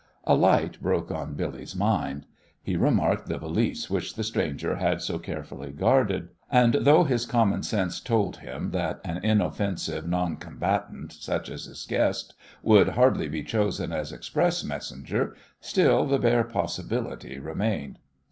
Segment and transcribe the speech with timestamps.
[0.23, 2.25] A light broke on Billy's mind.
[2.63, 7.61] He remarked the valise which the stranger had so carefully guarded; and though his common
[7.61, 12.33] sense told him that an inoffensive non combatant such as his guest
[12.63, 17.99] would hardly be chosen as express messenger, still the bare possibility remained.